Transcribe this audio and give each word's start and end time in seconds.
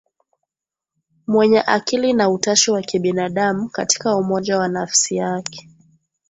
mwenye 1.27 1.61
akili 1.61 2.13
na 2.13 2.29
utashi 2.29 2.71
wa 2.71 2.81
kibinadamu 2.81 3.69
Katika 3.69 4.15
umoja 4.15 4.59
wa 4.59 4.67
nafsi 4.67 5.15
yake 5.15 5.69